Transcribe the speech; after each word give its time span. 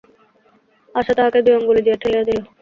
আশা 0.95 1.13
তাহাকে 1.17 1.39
দুই 1.45 1.53
অঙ্গুলি 1.57 1.81
দিয়া 1.83 1.97
ঠেলিয়া 2.01 2.23
দিল। 2.27 2.39